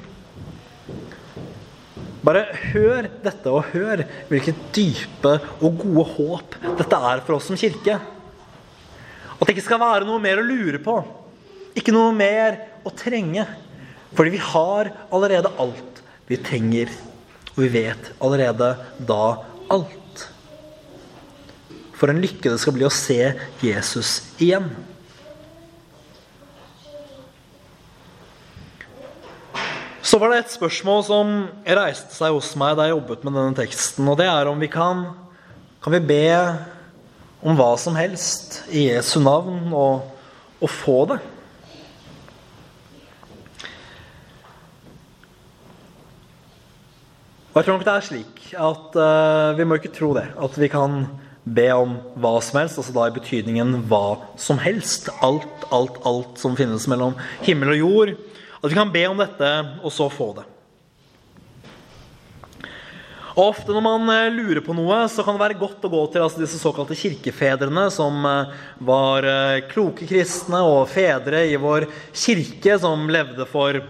Bare 2.22 2.44
hør 2.70 3.08
dette, 3.24 3.50
og 3.50 3.72
hør 3.72 4.04
hvilket 4.28 4.60
dype 4.76 5.36
og 5.58 5.80
gode 5.80 6.04
håp 6.14 6.58
dette 6.78 7.00
er 7.10 7.24
for 7.26 7.38
oss 7.38 7.48
som 7.50 7.58
kirke. 7.58 7.96
At 7.98 9.48
det 9.48 9.56
ikke 9.56 9.66
skal 9.66 9.82
være 9.82 10.06
noe 10.06 10.22
mer 10.22 10.38
å 10.38 10.46
lure 10.46 10.78
på. 10.82 11.00
Ikke 11.78 11.94
noe 11.94 12.12
mer 12.16 12.58
å 12.84 12.92
trenge. 12.94 13.46
Fordi 14.12 14.34
vi 14.34 14.42
har 14.44 14.92
allerede 15.12 15.52
alt 15.62 16.02
vi 16.28 16.38
trenger. 16.40 16.92
Og 17.54 17.64
vi 17.64 17.72
vet 17.80 18.12
allerede 18.22 18.74
da 19.08 19.24
alt. 19.72 20.26
For 21.96 22.10
en 22.10 22.22
lykke 22.22 22.50
det 22.50 22.58
skal 22.60 22.74
bli 22.76 22.88
å 22.88 22.92
se 22.92 23.20
Jesus 23.62 24.20
igjen. 24.42 24.70
Så 30.02 30.18
var 30.18 30.32
det 30.32 30.42
et 30.42 30.52
spørsmål 30.52 31.04
som 31.06 31.28
reiste 31.62 32.12
seg 32.16 32.34
hos 32.34 32.50
meg 32.58 32.74
da 32.76 32.88
jeg 32.88 32.96
jobbet 32.96 33.22
med 33.24 33.36
denne 33.38 33.56
teksten. 33.56 34.08
Og 34.10 34.18
det 34.18 34.26
er 34.28 34.50
om 34.50 34.58
vi 34.60 34.68
kan, 34.68 35.06
kan 35.80 35.94
vi 35.94 36.02
be 36.04 36.26
om 37.42 37.54
hva 37.56 37.70
som 37.80 37.94
helst 37.96 38.64
i 38.74 38.88
Jesu 38.90 39.20
navn 39.22 39.70
og, 39.70 40.02
og 40.58 40.74
få 40.74 40.98
det. 41.14 41.22
Og 47.52 47.58
jeg 47.60 47.66
tror 47.66 47.76
nok 47.76 47.84
det 47.84 47.92
er 47.92 48.04
slik 48.06 48.38
at 48.56 48.94
uh, 48.96 49.52
vi 49.58 49.64
må 49.68 49.76
ikke 49.76 49.92
tro 49.92 50.14
det. 50.16 50.24
At 50.40 50.54
vi 50.56 50.70
kan 50.72 51.02
be 51.44 51.66
om 51.74 51.98
hva 52.16 52.38
som 52.40 52.62
helst, 52.62 52.78
altså 52.80 52.94
da 52.96 53.10
i 53.10 53.12
betydningen 53.12 53.82
hva 53.90 54.22
som 54.40 54.56
helst. 54.62 55.10
Alt, 55.20 55.66
alt, 55.68 55.98
alt 56.08 56.40
som 56.40 56.56
finnes 56.56 56.86
mellom 56.88 57.12
himmel 57.44 57.74
og 57.74 57.82
jord. 57.82 58.12
At 58.62 58.70
vi 58.70 58.78
kan 58.78 58.92
be 58.94 59.02
om 59.10 59.20
dette, 59.20 59.50
og 59.84 59.92
så 59.92 60.06
få 60.08 60.30
det. 60.38 60.46
Og 63.34 63.50
Ofte 63.50 63.72
når 63.72 63.84
man 63.84 64.08
eh, 64.12 64.30
lurer 64.32 64.60
på 64.64 64.76
noe, 64.76 65.02
så 65.12 65.24
kan 65.24 65.36
det 65.36 65.42
være 65.42 65.58
godt 65.60 65.84
å 65.88 65.90
gå 65.92 66.00
til 66.12 66.24
altså 66.24 66.40
disse 66.40 66.60
såkalte 66.60 66.96
kirkefedrene, 66.96 67.84
som 67.92 68.16
eh, 68.28 68.54
var 68.88 69.28
kloke 69.72 70.08
kristne 70.08 70.62
og 70.68 70.86
fedre 70.92 71.44
i 71.50 71.60
vår 71.60 71.84
kirke, 72.16 72.78
som 72.80 73.04
levde 73.12 73.44
for 73.48 73.80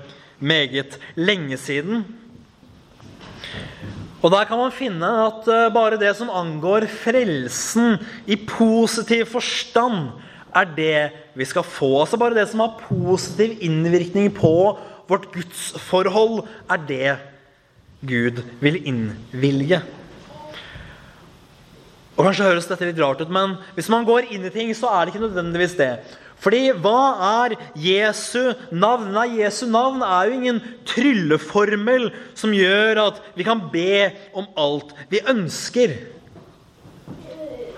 meget 0.43 0.99
lenge 1.15 1.59
siden. 1.63 2.03
Og 4.23 4.31
Der 4.31 4.45
kan 4.47 4.59
man 4.61 4.75
finne 4.75 5.09
at 5.27 5.49
bare 5.75 5.99
det 5.99 6.13
som 6.17 6.31
angår 6.31 6.87
frelsen 6.87 7.99
i 8.27 8.37
positiv 8.37 9.27
forstand, 9.27 10.13
er 10.55 10.69
det 10.77 11.11
vi 11.35 11.45
skal 11.49 11.65
få. 11.67 12.05
Altså 12.05 12.21
Bare 12.21 12.37
det 12.37 12.47
som 12.51 12.63
har 12.63 12.79
positiv 12.87 13.57
innvirkning 13.61 14.31
på 14.35 14.79
vårt 15.11 15.27
gudsforhold, 15.33 16.45
er 16.71 16.87
det 16.89 17.17
Gud 18.07 18.43
vil 18.63 18.79
innvilge. 18.87 19.83
Og 22.13 22.27
Kanskje 22.27 22.45
høres 22.45 22.69
dette 22.69 22.89
litt 22.89 23.01
rart 23.01 23.23
ut, 23.25 23.31
men 23.33 23.57
hvis 23.77 23.89
man 23.93 24.05
går 24.05 24.29
inn 24.35 24.45
i 24.45 24.53
ting, 24.53 24.73
så 24.77 24.91
er 24.93 25.05
det 25.05 25.15
ikke 25.15 25.25
nødvendigvis 25.25 25.79
det. 25.79 25.93
Fordi 26.43 26.73
hva 26.83 27.01
er 27.25 27.55
Jesu 27.79 28.53
navn? 28.75 29.13
Nei, 29.15 29.29
Jesu 29.39 29.63
navn 29.71 30.03
er 30.03 30.27
jo 30.27 30.39
ingen 30.41 30.59
trylleformel 30.91 32.09
som 32.39 32.55
gjør 32.57 33.01
at 33.05 33.21
vi 33.39 33.47
kan 33.47 33.63
be 33.73 34.11
om 34.35 34.49
alt 34.59 34.91
vi 35.13 35.23
ønsker. 35.31 35.95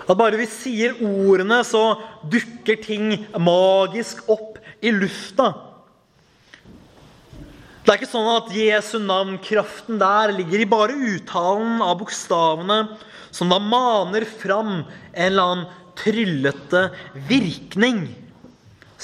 At 0.04 0.16
bare 0.20 0.40
vi 0.40 0.48
sier 0.48 0.96
ordene, 1.04 1.60
så 1.64 1.94
dukker 2.32 2.80
ting 2.80 3.12
magisk 3.40 4.24
opp 4.32 4.58
i 4.84 4.92
lufta. 4.92 5.52
Det 7.84 7.92
er 7.92 7.98
ikke 8.00 8.08
sånn 8.08 8.28
at 8.32 8.46
Jesu 8.56 8.94
navn, 8.96 9.34
kraften 9.44 9.98
der, 10.00 10.30
ligger 10.32 10.62
i 10.62 10.66
bare 10.68 10.94
uttalen 10.96 11.82
av 11.84 11.98
bokstavene, 12.00 12.78
som 13.28 13.50
da 13.52 13.58
maner 13.60 14.24
fram 14.24 14.70
en 14.78 15.26
eller 15.26 15.50
annen 15.50 15.66
tryllete 16.00 16.86
virkning. 17.28 18.06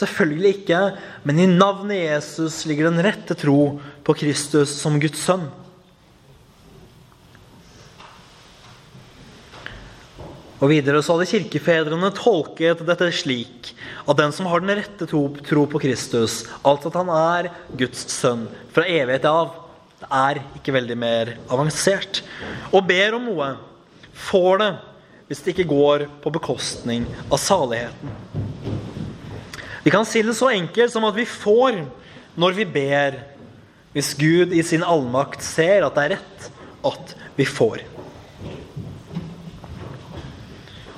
Selvfølgelig 0.01 0.55
ikke, 0.63 0.81
men 1.29 1.43
i 1.45 1.51
navnet 1.51 2.07
Jesus 2.07 2.63
ligger 2.65 2.89
den 2.89 3.05
rette 3.05 3.37
tro 3.37 3.83
på 4.07 4.17
Kristus 4.17 4.73
som 4.81 4.97
Guds 5.03 5.21
sønn. 5.29 5.45
Og 10.61 10.69
videre 10.69 11.01
så 11.01 11.17
hadde 11.17 11.31
kirkefedrene 11.31 12.11
tolket 12.13 12.83
dette 12.85 13.09
slik 13.17 13.71
at 14.05 14.19
den 14.19 14.33
som 14.37 14.49
har 14.51 14.61
den 14.61 14.75
rette 14.77 15.09
tro, 15.09 15.65
på 15.71 15.81
Kristus, 15.81 16.43
altså 16.61 16.91
at 16.91 16.99
han 17.01 17.13
er 17.15 17.49
Guds 17.81 18.05
sønn 18.13 18.45
fra 18.75 18.85
evighet 18.85 19.25
av, 19.29 19.55
det 20.01 20.09
er 20.17 20.41
ikke 20.59 20.75
veldig 20.77 20.97
mer 21.01 21.33
avansert, 21.53 22.23
og 22.73 22.85
ber 22.89 23.17
om 23.17 23.27
noe, 23.31 23.51
får 24.29 24.61
det 24.61 24.71
hvis 25.31 25.43
det 25.45 25.55
ikke 25.55 25.71
går 25.71 26.05
på 26.21 26.33
bekostning 26.35 27.05
av 27.31 27.39
saligheten. 27.41 28.13
Vi 29.85 29.93
kan 29.95 30.05
si 30.05 30.21
det 30.27 30.35
så 30.37 30.51
enkelt 30.53 30.93
som 30.93 31.07
at 31.09 31.17
vi 31.17 31.25
får 31.25 31.85
når 32.41 32.57
vi 32.59 32.67
ber, 32.69 33.17
hvis 33.95 34.13
Gud 34.19 34.53
i 34.53 34.65
sin 34.67 34.85
allmakt 34.85 35.45
ser 35.45 35.87
at 35.87 35.97
det 35.97 36.05
er 36.05 36.15
rett 36.19 36.51
at 36.91 37.15
vi 37.39 37.47
får. 37.49 37.81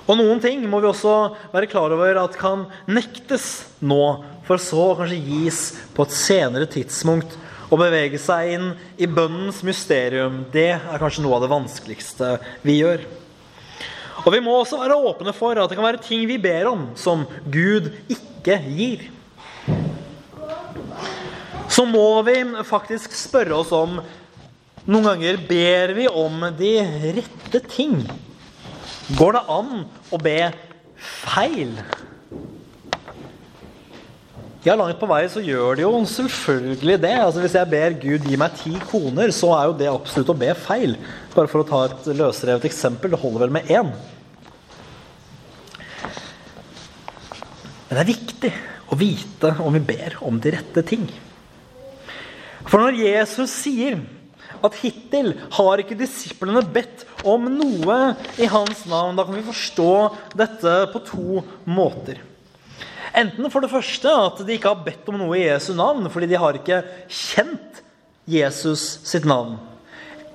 Og 0.08 0.18
noen 0.18 0.40
ting 0.42 0.64
må 0.66 0.80
vi 0.82 0.90
også 0.90 1.14
være 1.52 1.68
klar 1.70 1.94
over 1.94 2.18
at 2.24 2.36
kan 2.38 2.66
nektes 2.90 3.64
nå, 3.78 4.02
for 4.46 4.58
så 4.58 4.88
å 4.90 4.98
kanskje 4.98 5.20
gis 5.22 5.62
på 5.94 6.06
et 6.06 6.14
senere 6.16 6.66
tidspunkt. 6.70 7.36
Å 7.72 7.78
bevege 7.80 8.18
seg 8.20 8.50
inn 8.56 8.66
i 9.00 9.08
bønnens 9.08 9.62
mysterium, 9.64 10.42
det 10.52 10.74
er 10.74 11.00
kanskje 11.00 11.22
noe 11.24 11.38
av 11.38 11.46
det 11.46 11.52
vanskeligste 11.54 12.34
vi 12.66 12.82
gjør. 12.82 13.06
Og 14.22 14.34
vi 14.34 14.42
må 14.44 14.54
også 14.58 14.78
være 14.82 14.98
åpne 15.08 15.32
for 15.34 15.56
at 15.58 15.70
det 15.70 15.78
kan 15.78 15.86
være 15.86 16.02
ting 16.04 16.26
vi 16.28 16.36
ber 16.42 16.68
om, 16.70 16.90
som 16.98 17.24
Gud 17.50 17.88
ikke 18.12 18.58
gir. 18.74 19.06
Så 21.72 21.86
må 21.88 22.20
vi 22.26 22.36
faktisk 22.68 23.14
spørre 23.16 23.62
oss 23.62 23.72
om 23.72 24.02
Noen 24.82 25.04
ganger 25.06 25.36
ber 25.46 25.92
vi 25.94 26.08
om 26.10 26.40
de 26.58 26.72
rette 27.14 27.60
ting. 27.70 28.00
Går 29.18 29.36
det 29.36 29.42
an 29.52 29.84
å 30.12 30.18
be 30.22 30.38
feil? 30.96 31.74
Ja, 34.62 34.76
langt 34.78 35.00
på 35.00 35.08
vei 35.10 35.24
så 35.26 35.40
gjør 35.42 35.74
det 35.74 35.82
jo 35.82 35.90
selvfølgelig 36.06 36.96
det. 37.02 37.12
Altså, 37.18 37.42
hvis 37.42 37.56
jeg 37.58 37.70
ber 37.72 37.96
Gud 37.98 38.28
gi 38.30 38.38
meg 38.38 38.54
ti 38.60 38.76
koner, 38.86 39.32
så 39.34 39.50
er 39.56 39.66
jo 39.68 39.74
det 39.80 39.90
absolutt 39.90 40.30
å 40.30 40.38
be 40.38 40.52
feil. 40.54 40.94
Bare 41.34 41.50
for 41.50 41.64
å 41.64 41.66
ta 41.66 41.80
et 41.88 42.06
løsrevet 42.14 42.68
eksempel. 42.68 43.10
Det 43.10 43.20
holder 43.20 43.42
vel 43.42 43.56
med 43.58 43.72
én. 43.74 43.90
Men 47.88 47.98
det 47.98 48.04
er 48.04 48.12
viktig 48.12 48.52
å 48.94 49.00
vite 49.02 49.50
om 49.60 49.74
vi 49.74 49.82
ber 49.92 50.16
om 50.22 50.38
de 50.40 50.54
rette 50.54 50.86
ting. 50.86 51.08
For 52.62 52.78
når 52.78 53.02
Jesus 53.02 53.50
sier 53.64 53.98
at 54.66 54.78
hittil 54.82 55.32
har 55.56 55.82
ikke 55.82 55.98
disiplene 55.98 56.62
bedt 56.74 57.06
om 57.28 57.48
noe 57.50 57.98
i 58.40 58.48
hans 58.50 58.84
navn. 58.90 59.16
Da 59.18 59.26
kan 59.26 59.36
vi 59.36 59.46
forstå 59.46 59.92
dette 60.38 60.76
på 60.92 61.02
to 61.06 61.42
måter. 61.68 62.20
Enten 63.12 63.50
for 63.52 63.60
det 63.60 63.72
første 63.72 64.08
at 64.08 64.40
de 64.46 64.56
ikke 64.56 64.70
har 64.72 64.84
bedt 64.86 65.08
om 65.12 65.18
noe 65.20 65.36
i 65.36 65.44
Jesu 65.44 65.74
navn 65.76 66.08
fordi 66.12 66.30
de 66.30 66.40
har 66.40 66.56
ikke 66.56 66.80
kjent 67.12 67.82
Jesus 68.30 69.02
sitt 69.04 69.26
navn. 69.28 69.58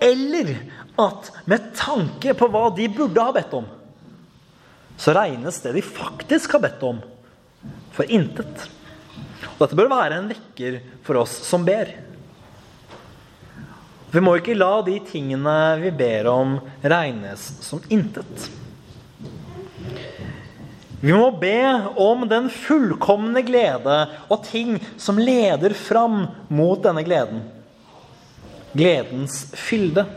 Eller 0.03 0.57
at 0.99 1.31
med 1.49 1.71
tanke 1.77 2.35
på 2.37 2.49
hva 2.53 2.67
de 2.77 2.87
burde 2.91 3.23
ha 3.23 3.33
bedt 3.33 3.53
om, 3.57 3.65
så 4.97 5.13
regnes 5.13 5.59
det 5.61 5.75
de 5.75 5.85
faktisk 5.85 6.57
har 6.57 6.63
bedt 6.63 6.83
om, 6.85 6.99
for 7.93 8.09
intet. 8.13 8.65
Og 9.55 9.63
dette 9.63 9.77
bør 9.77 9.89
være 9.89 10.17
en 10.17 10.29
vekker 10.29 10.79
for 11.05 11.21
oss 11.21 11.33
som 11.45 11.65
ber. 11.65 11.93
Vi 14.17 14.21
må 14.25 14.31
ikke 14.39 14.55
la 14.57 14.79
de 14.81 14.95
tingene 15.05 15.55
vi 15.77 15.91
ber 15.93 16.25
om, 16.31 16.55
regnes 16.81 17.41
som 17.61 17.83
intet. 17.93 18.47
Vi 21.03 21.13
må 21.13 21.27
be 21.37 21.59
om 22.01 22.23
den 22.25 22.47
fullkomne 22.49 23.43
glede 23.45 23.97
og 24.25 24.41
ting 24.47 24.79
som 24.97 25.21
leder 25.21 25.75
fram 25.77 26.23
mot 26.49 26.81
denne 26.81 27.03
gleden. 27.05 27.43
Gledens 28.73 29.35
fylde. 29.53 30.07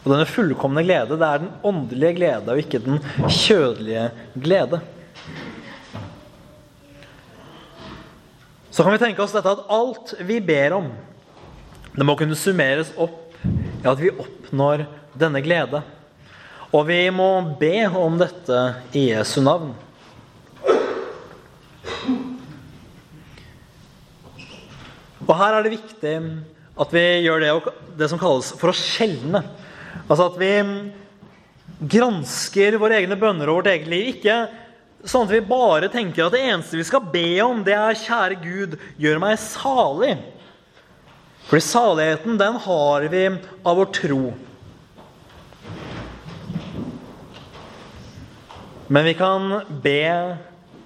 Og 0.00 0.10
denne 0.10 0.26
fullkomne 0.26 0.82
glede, 0.82 1.20
det 1.22 1.28
er 1.28 1.44
den 1.44 1.54
åndelige 1.70 2.18
glede 2.18 2.50
og 2.50 2.64
ikke 2.64 2.82
den 2.82 2.98
kjødelige 3.30 4.08
glede. 4.34 4.82
Så 8.74 8.82
kan 8.82 8.90
vi 8.90 9.02
tenke 9.06 9.22
oss 9.22 9.38
dette 9.38 9.54
at 9.54 9.66
alt 9.70 10.16
vi 10.26 10.42
ber 10.42 10.80
om, 10.82 10.90
det 11.92 12.06
må 12.08 12.14
kunne 12.16 12.36
summeres 12.38 12.92
opp 12.96 13.34
i 13.44 13.88
at 13.88 14.00
vi 14.00 14.12
oppnår 14.12 14.86
denne 15.18 15.42
glede. 15.44 15.82
Og 16.72 16.86
vi 16.88 17.02
må 17.12 17.28
be 17.60 17.84
om 17.86 18.16
dette 18.20 18.60
i 18.96 19.10
Jesu 19.10 19.42
navn. 19.44 19.74
Og 25.22 25.34
her 25.36 25.58
er 25.58 25.64
det 25.64 25.74
viktig 25.74 26.14
at 26.82 26.94
vi 26.96 27.04
gjør 27.26 27.44
det, 27.44 27.52
det 28.00 28.08
som 28.08 28.20
kalles 28.20 28.54
for 28.56 28.72
å 28.72 28.76
skjelne. 28.76 29.44
Altså 30.08 30.30
at 30.30 30.40
vi 30.40 30.52
gransker 31.92 32.78
våre 32.80 33.02
egne 33.02 33.18
bønner 33.20 33.50
og 33.50 33.60
vårt 33.60 33.72
eget 33.74 33.90
liv. 33.92 34.14
Ikke 34.14 34.46
sånn 35.04 35.26
at 35.28 35.34
vi 35.34 35.44
bare 35.44 35.92
tenker 35.92 36.24
at 36.24 36.36
det 36.36 36.44
eneste 36.46 36.80
vi 36.80 36.88
skal 36.88 37.04
be 37.12 37.26
om, 37.44 37.60
det 37.66 37.76
er 37.76 38.00
'Kjære 38.00 38.40
Gud, 38.40 38.78
gjør 38.96 39.20
meg 39.20 39.36
salig'. 39.36 40.16
Fordi 41.50 41.60
saligheten, 41.64 42.38
den 42.38 42.56
har 42.64 43.08
vi 43.12 43.26
av 43.62 43.76
vår 43.76 43.90
tro. 43.96 44.22
Men 48.92 49.04
vi 49.04 49.14
kan 49.14 49.60
be 49.82 50.36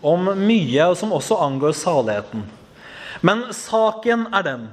om 0.00 0.28
mye 0.38 0.88
som 0.94 1.14
også 1.16 1.38
angår 1.42 1.72
saligheten. 1.74 2.44
Men 3.20 3.46
saken 3.54 4.28
er 4.34 4.44
den 4.46 4.66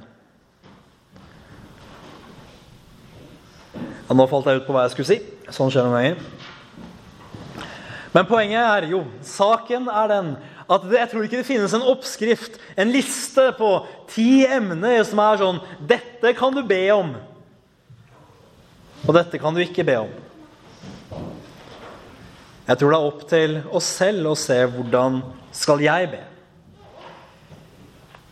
ja, 4.04 4.14
Nå 4.14 4.26
falt 4.28 4.46
jeg 4.46 4.60
ut 4.60 4.66
på 4.68 4.74
hva 4.76 4.84
jeg 4.84 4.94
skulle 4.94 5.08
si. 5.08 5.20
Sånn 5.50 5.72
skjer 5.72 5.88
noen 5.88 5.96
ganger. 5.96 6.16
Men 8.14 8.28
poenget 8.28 8.60
er 8.62 8.86
jo 8.92 9.00
Saken 9.26 9.88
er 9.90 10.10
den 10.12 10.34
at 10.64 10.84
jeg 10.88 11.10
tror 11.10 11.26
ikke 11.26 11.40
det 11.42 11.48
finnes 11.48 11.74
en 11.76 11.84
oppskrift, 11.90 12.54
en 12.80 12.92
liste 12.94 13.50
på 13.58 13.72
ti 14.10 14.44
emner 14.46 15.02
som 15.06 15.22
er 15.22 15.40
sånn 15.40 15.62
Dette 15.86 16.34
kan 16.36 16.54
du 16.54 16.62
be 16.66 16.82
om. 16.94 17.14
Og 19.04 19.16
dette 19.16 19.40
kan 19.40 19.54
du 19.54 19.62
ikke 19.64 19.84
be 19.86 19.96
om. 20.06 20.12
Jeg 22.64 22.80
tror 22.80 22.92
det 22.92 22.98
er 22.98 23.08
opp 23.10 23.24
til 23.28 23.58
oss 23.76 23.88
selv 24.00 24.30
å 24.30 24.38
se 24.40 24.56
hvordan 24.72 25.20
skal 25.54 25.82
jeg 25.84 26.08
be. 26.14 26.22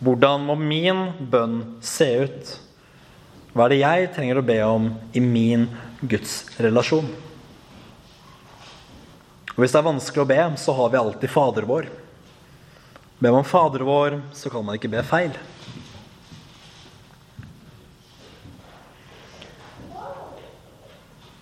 Hvordan 0.03 0.47
må 0.49 0.57
min 0.59 1.05
bønn 1.31 1.59
se 1.85 2.09
ut? 2.25 2.55
Hva 3.53 3.67
er 3.67 3.75
det 3.75 3.83
jeg 3.83 4.09
trenger 4.17 4.41
å 4.41 4.47
be 4.49 4.57
om 4.65 4.89
i 5.13 5.21
min 5.21 5.69
gudsrelasjon? 6.01 7.13
Og 9.53 9.61
Hvis 9.61 9.75
det 9.75 9.83
er 9.83 9.91
vanskelig 9.91 10.25
å 10.25 10.31
be, 10.33 10.41
så 10.57 10.73
har 10.79 10.89
vi 10.91 11.03
alltid 11.03 11.31
Fader 11.31 11.69
vår. 11.69 11.91
Ber 13.21 13.37
man 13.37 13.45
Fader 13.47 13.85
vår, 13.85 14.17
så 14.33 14.51
kan 14.51 14.65
man 14.65 14.81
ikke 14.81 14.91
be 14.91 15.05
feil. 15.05 15.37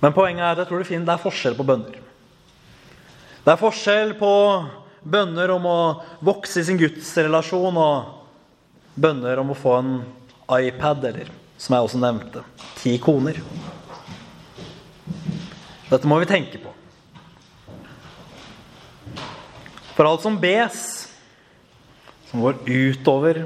Men 0.01 0.15
poenget 0.17 0.45
er 0.45 0.55
at 0.55 0.63
jeg 0.63 0.71
tror 0.71 0.83
det, 0.83 1.01
det 1.05 1.13
er 1.15 1.25
forskjell 1.25 1.57
på 1.59 1.67
bønner. 1.69 1.99
Det 3.45 3.53
er 3.53 3.61
forskjell 3.61 4.15
på 4.21 4.33
bønner 5.01 5.53
om 5.55 5.67
å 5.69 5.81
vokse 6.25 6.61
i 6.61 6.67
sin 6.67 6.81
gudsrelasjon 6.81 7.77
og 7.81 9.01
bønner 9.01 9.41
om 9.41 9.53
å 9.53 9.57
få 9.57 9.77
en 9.79 9.93
iPad, 10.61 11.05
eller 11.13 11.31
som 11.61 11.77
jeg 11.77 11.87
også 11.87 12.01
nevnte, 12.01 12.43
ti 12.81 12.97
koner. 13.01 13.39
Dette 15.91 16.09
må 16.09 16.21
vi 16.21 16.29
tenke 16.29 16.61
på. 16.63 16.73
For 19.97 20.09
alt 20.09 20.25
som 20.25 20.39
bes, 20.41 21.09
som 22.31 22.45
går 22.45 22.63
utover 22.65 23.43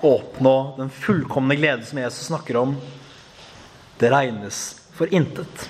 å 0.00 0.16
oppnå 0.18 0.56
den 0.80 0.90
fullkomne 0.92 1.56
glede 1.56 1.86
som 1.88 2.00
Jesus 2.00 2.28
snakker 2.28 2.58
om, 2.60 2.74
det 4.00 4.10
regnes 4.12 4.79
for 5.00 5.10
intet. 5.14 5.66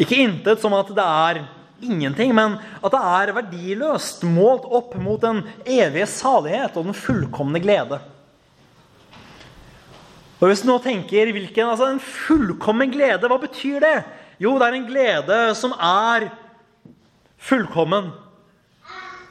Ikke 0.00 0.20
intet 0.20 0.60
som 0.60 0.76
at 0.76 0.92
det 0.92 1.04
er 1.04 1.42
ingenting, 1.80 2.34
men 2.36 2.58
at 2.80 2.92
det 2.92 3.00
er 3.00 3.34
verdiløst 3.36 4.24
målt 4.28 4.66
opp 4.68 4.94
mot 5.00 5.20
den 5.22 5.42
evige 5.64 6.08
salighet 6.10 6.76
og 6.76 6.90
den 6.90 6.96
fullkomne 6.96 7.62
glede. 7.62 8.00
Og 10.40 10.48
Hvis 10.48 10.62
du 10.64 10.70
nå 10.70 10.78
tenker 10.80 11.32
hvilken, 11.32 11.68
altså 11.68 11.90
En 11.90 12.00
fullkommen 12.00 12.92
glede, 12.92 13.28
hva 13.28 13.36
betyr 13.40 13.80
det? 13.84 13.96
Jo, 14.40 14.54
det 14.56 14.68
er 14.68 14.76
en 14.78 14.88
glede 14.88 15.40
som 15.56 15.74
er 15.76 16.30
fullkommen. 17.36 18.08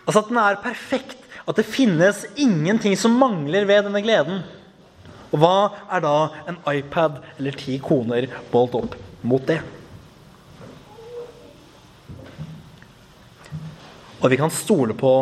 Altså 0.06 0.22
at 0.22 0.30
den 0.30 0.38
er 0.38 0.62
perfekt. 0.62 1.18
At 1.50 1.58
det 1.58 1.66
finnes 1.66 2.28
ingenting 2.38 2.94
som 2.98 3.18
mangler 3.18 3.66
ved 3.66 3.88
denne 3.88 4.04
gleden. 4.06 4.44
Og 5.30 5.38
hva 5.42 5.56
er 5.94 6.02
da 6.04 6.16
en 6.50 6.58
iPad 6.72 7.20
eller 7.38 7.58
ti 7.60 7.78
koner 7.84 8.30
målt 8.54 8.78
opp 8.80 8.96
mot 9.22 9.46
det? 9.46 9.60
Og 14.20 14.28
vi 14.34 14.40
kan 14.40 14.52
stole 14.52 14.96
på 14.98 15.14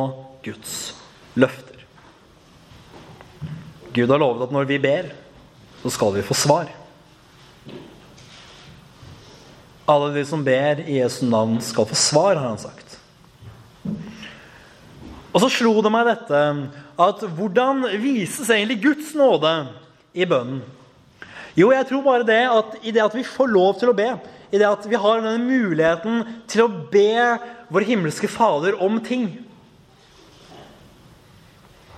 Guds 0.45 0.75
løfter. 1.37 1.83
Gud 3.93 4.09
har 4.09 4.21
lovet 4.21 4.47
at 4.47 4.53
når 4.53 4.67
vi 4.69 4.79
ber, 4.81 5.11
så 5.83 5.91
skal 5.93 6.15
vi 6.15 6.25
få 6.25 6.37
svar. 6.37 6.69
Alle 9.87 10.09
de 10.15 10.23
som 10.27 10.43
ber 10.43 10.81
i 10.83 10.99
Jesu 10.99 11.23
navn, 11.29 11.59
skal 11.63 11.87
få 11.87 11.95
svar, 11.95 12.35
har 12.35 12.49
han 12.49 12.59
sagt. 12.59 12.97
Og 15.31 15.43
så 15.43 15.49
slo 15.53 15.75
det 15.85 15.91
meg 15.93 16.07
dette 16.09 16.41
at 16.97 17.23
hvordan 17.37 17.85
vises 18.01 18.49
egentlig 18.49 18.81
Guds 18.81 19.13
nåde 19.17 19.51
i 20.13 20.25
bønnen? 20.27 20.61
Jo, 21.57 21.71
jeg 21.73 21.87
tror 21.89 22.03
bare 22.05 22.27
det 22.27 22.43
at 22.45 22.75
i 22.85 22.93
det 22.93 23.01
at 23.01 23.15
vi 23.17 23.25
får 23.25 23.49
lov 23.49 23.79
til 23.79 23.89
å 23.89 23.97
be, 23.97 24.11
i 24.51 24.59
det 24.61 24.67
at 24.67 24.85
vi 24.87 24.99
har 24.99 25.23
denne 25.23 25.41
muligheten 25.41 26.21
til 26.47 26.67
å 26.67 26.73
be 26.91 27.39
vår 27.73 27.87
himmelske 27.87 28.29
Fader 28.31 28.77
om 28.79 29.01
ting 29.03 29.25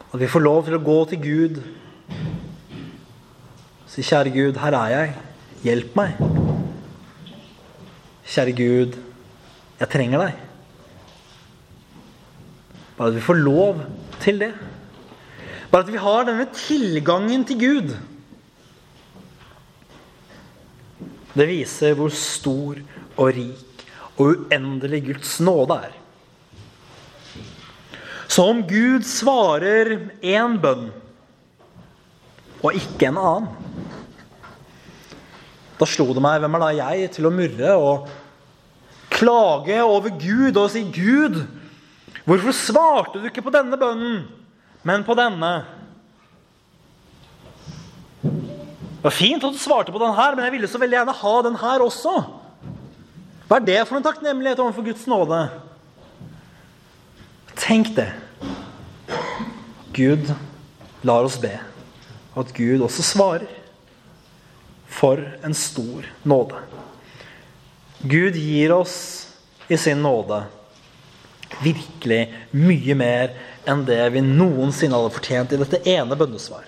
At 0.09 0.17
vi 0.17 0.29
får 0.31 0.41
lov 0.41 0.63
til 0.65 0.73
å 0.73 0.81
gå 0.81 0.97
til 1.11 1.19
Gud 1.21 1.59
si, 3.85 4.01
'Kjære 4.01 4.33
Gud, 4.33 4.57
her 4.57 4.73
er 4.73 4.89
jeg. 4.89 5.13
Hjelp 5.63 5.95
meg.' 5.95 6.17
'Kjære 8.25 8.55
Gud, 8.57 8.97
jeg 9.79 9.89
trenger 9.89 10.23
deg.' 10.25 10.39
Bare 12.97 13.07
at 13.09 13.15
vi 13.15 13.21
får 13.21 13.33
lov 13.33 13.81
til 14.19 14.39
det. 14.39 14.53
Bare 15.69 15.85
at 15.85 15.91
vi 15.93 16.01
har 16.01 16.25
denne 16.25 16.47
tilgangen 16.53 17.45
til 17.45 17.59
Gud. 17.61 17.91
Det 21.37 21.45
viser 21.45 21.97
hvor 21.97 22.13
stor 22.13 22.79
og 23.19 23.27
rik 23.35 23.83
og 24.17 24.33
uendelig 24.33 25.03
Guds 25.11 25.35
nåde 25.45 25.77
er. 25.85 25.93
Så 28.29 28.45
om 28.49 28.63
Gud 28.67 29.05
svarer 29.09 29.93
én 30.21 30.57
bønn 30.61 30.89
og 32.59 32.75
ikke 32.75 33.07
en 33.07 33.17
annen 33.17 33.47
Da 35.79 35.87
slo 35.87 36.09
det 36.11 36.21
meg 36.21 36.41
hvem 36.43 36.57
er 36.57 36.63
da 36.65 36.71
jeg 36.75 37.11
til 37.15 37.29
å 37.29 37.31
murre 37.31 37.75
og 37.79 38.09
klage 39.13 39.79
over 39.83 40.11
Gud 40.19 40.57
og 40.59 40.67
si 40.71 40.83
'Gud, 40.83 41.39
hvorfor 42.25 42.55
svarte 42.55 43.19
du 43.19 43.29
ikke 43.29 43.43
på 43.45 43.53
denne 43.53 43.79
bønnen, 43.79 44.27
men 44.89 45.05
på 45.05 45.17
denne?' 45.17 45.65
Det 48.99 49.05
var 49.05 49.15
fint 49.15 49.43
at 49.47 49.53
du 49.55 49.59
svarte 49.59 49.93
på 49.95 50.01
den 50.01 50.15
her, 50.15 50.35
men 50.35 50.43
jeg 50.43 50.51
ville 50.57 50.67
så 50.67 50.79
veldig 50.81 50.97
gjerne 50.97 51.19
ha 51.21 51.35
den 51.45 51.55
her 51.55 51.83
også. 51.85 52.15
Hva 53.47 53.55
er 53.55 53.65
det 53.65 53.77
for 53.87 53.95
en 53.95 54.03
takknemlighet 54.03 54.59
overfor 54.59 54.83
Guds 54.83 55.05
nåde? 55.07 55.37
Tenk 57.55 57.93
det. 57.95 58.09
Gud 59.95 60.33
lar 61.07 61.23
oss 61.23 61.39
be, 61.39 61.53
at 62.35 62.53
Gud 62.53 62.83
også 62.83 63.05
svarer. 63.07 63.47
For 64.99 65.23
en 65.47 65.55
stor 65.55 66.03
nåde. 66.27 66.59
Gud 68.03 68.35
gir 68.35 68.75
oss 68.75 68.99
i 69.71 69.79
sin 69.79 70.03
nåde 70.03 70.43
virkelig 71.63 72.21
mye 72.55 72.95
mer 72.97 73.33
enn 73.69 73.85
det 73.87 74.01
vi 74.15 74.23
noensinne 74.25 74.97
hadde 74.97 75.13
fortjent 75.15 75.53
i 75.55 75.61
dette 75.61 75.81
ene 75.89 76.17
bønnesvar. 76.19 76.67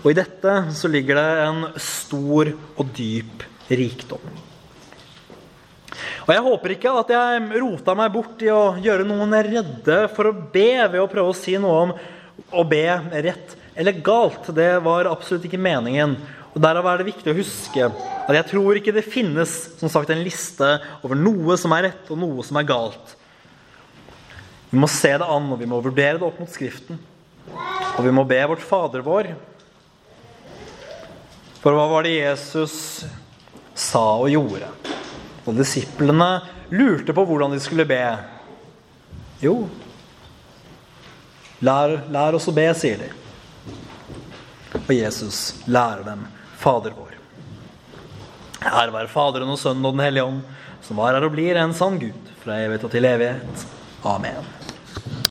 Og 0.00 0.12
i 0.12 0.16
dette 0.16 0.54
så 0.72 0.88
ligger 0.88 1.18
det 1.18 1.30
en 1.44 1.64
stor 1.80 2.52
og 2.80 2.94
dyp 2.96 3.44
rikdom. 3.68 4.22
Og 6.24 6.32
Jeg 6.32 6.44
håper 6.46 6.74
ikke 6.76 6.92
at 7.00 7.12
jeg 7.12 7.60
rota 7.60 7.94
meg 7.98 8.12
bort 8.14 8.42
i 8.44 8.50
å 8.54 8.76
gjøre 8.80 9.06
noen 9.08 9.34
redde 9.44 10.02
for 10.14 10.30
å 10.30 10.36
be 10.52 10.70
ved 10.86 11.00
å 11.02 11.08
prøve 11.10 11.32
å 11.32 11.36
si 11.36 11.56
noe 11.60 11.84
om 11.84 11.94
å 12.54 12.64
be 12.68 12.84
rett 13.26 13.56
eller 13.74 14.00
galt. 14.04 14.48
Det 14.54 14.72
var 14.84 15.10
absolutt 15.10 15.48
ikke 15.48 15.60
meningen. 15.60 16.16
Og 16.54 16.62
Derav 16.62 16.86
er 16.90 17.00
det 17.00 17.10
viktig 17.10 17.32
å 17.32 17.36
huske 17.36 17.90
at 17.90 18.36
jeg 18.36 18.48
tror 18.50 18.78
ikke 18.78 18.94
det 18.94 19.06
finnes 19.06 19.52
som 19.78 19.90
sagt, 19.92 20.10
en 20.10 20.24
liste 20.24 20.76
over 21.04 21.18
noe 21.18 21.56
som 21.60 21.74
er 21.76 21.90
rett 21.90 22.10
og 22.10 22.22
noe 22.22 22.46
som 22.46 22.58
er 22.60 22.68
galt. 22.68 23.16
Vi 24.70 24.78
må 24.78 24.86
se 24.90 25.10
det 25.18 25.26
an, 25.26 25.48
og 25.50 25.58
vi 25.58 25.68
må 25.68 25.80
vurdere 25.82 26.18
det 26.18 26.26
opp 26.26 26.38
mot 26.40 26.50
Skriften. 26.50 26.98
Og 27.96 28.02
vi 28.06 28.12
må 28.14 28.24
be 28.28 28.38
vårt 28.48 28.62
Fader 28.64 29.02
vår 29.04 29.32
for 31.60 31.76
hva 31.76 31.86
var 31.90 32.06
det 32.06 32.14
Jesus 32.14 33.04
sa 33.76 34.04
og 34.16 34.30
gjorde? 34.32 34.70
Og 35.44 35.56
disiplene 35.58 36.28
lurte 36.72 37.12
på 37.16 37.24
hvordan 37.28 37.52
de 37.52 37.60
skulle 37.60 37.84
be. 37.88 38.00
Jo, 39.44 39.54
lær, 41.64 41.98
lær 42.12 42.38
oss 42.38 42.48
å 42.48 42.54
be, 42.56 42.64
sier 42.76 43.04
de. 43.04 43.10
Og 44.80 44.92
Jesus 44.94 45.60
lærer 45.68 46.04
dem 46.06 46.24
Fader 46.60 46.96
vår. 46.96 47.18
Ære 48.60 48.92
være 48.92 49.12
Faderen 49.12 49.52
og 49.52 49.60
Sønnen 49.60 49.84
og 49.88 49.96
Den 49.96 50.04
hellige 50.04 50.26
ånd, 50.28 50.40
som 50.84 51.00
var 51.00 51.16
her 51.16 51.28
og 51.28 51.36
blir 51.36 51.60
en 51.60 51.76
sann 51.76 52.00
Gud 52.00 52.32
fra 52.40 52.56
evighet 52.60 52.88
og 52.88 52.96
til 52.96 53.08
evighet. 53.08 53.68
Amen. 54.08 54.59